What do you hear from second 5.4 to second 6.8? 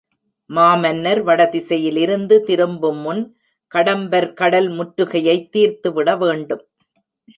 தீர்த்துவிடவேண்டும்.